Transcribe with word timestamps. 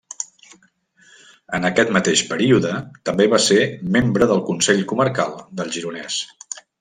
En 1.57 1.67
aquest 1.69 1.91
mateix 1.99 2.23
període 2.31 2.73
també 3.09 3.29
va 3.35 3.41
ser 3.49 3.69
membre 3.99 4.29
del 4.35 4.43
Consell 4.51 4.85
Comarcal 4.93 5.37
del 5.61 5.71
Gironès. 5.77 6.19